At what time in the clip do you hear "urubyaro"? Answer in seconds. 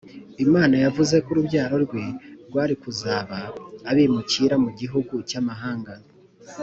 1.33-1.75